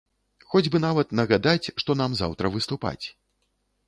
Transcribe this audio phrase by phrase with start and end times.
[0.51, 3.05] Хоць бы нават нагадаць, што нам заўтра выступаць.